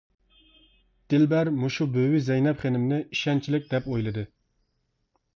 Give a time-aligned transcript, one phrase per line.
[1.13, 4.25] دىلبەر مۇشۇ بۈۋى زەينەپ خېنىمنى ئىشەنچلىك، دەپ ئويلىدى.